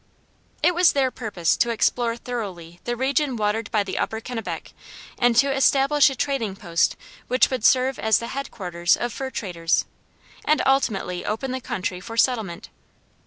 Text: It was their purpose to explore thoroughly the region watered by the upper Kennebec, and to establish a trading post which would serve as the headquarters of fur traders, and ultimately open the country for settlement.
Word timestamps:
It 0.63 0.73
was 0.73 0.93
their 0.93 1.11
purpose 1.11 1.55
to 1.57 1.69
explore 1.69 2.17
thoroughly 2.17 2.79
the 2.85 2.95
region 2.97 3.35
watered 3.35 3.69
by 3.69 3.83
the 3.83 3.99
upper 3.99 4.19
Kennebec, 4.19 4.73
and 5.19 5.35
to 5.35 5.55
establish 5.55 6.09
a 6.09 6.15
trading 6.15 6.55
post 6.55 6.95
which 7.27 7.51
would 7.51 7.63
serve 7.63 7.99
as 7.99 8.17
the 8.17 8.29
headquarters 8.29 8.97
of 8.97 9.13
fur 9.13 9.29
traders, 9.29 9.85
and 10.43 10.59
ultimately 10.65 11.23
open 11.23 11.51
the 11.51 11.61
country 11.61 11.99
for 11.99 12.17
settlement. 12.17 12.69